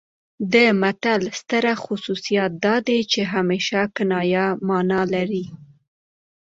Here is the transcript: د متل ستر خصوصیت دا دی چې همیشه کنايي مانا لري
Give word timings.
د 0.53 0.55
متل 0.81 1.21
ستر 1.39 1.65
خصوصیت 1.83 2.51
دا 2.65 2.75
دی 2.87 2.99
چې 3.11 3.21
همیشه 3.33 3.79
کنايي 3.95 4.45
مانا 4.67 5.01
لري 5.13 5.45